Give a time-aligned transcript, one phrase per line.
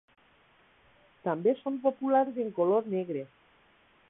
[1.27, 3.27] També són populars en color negre.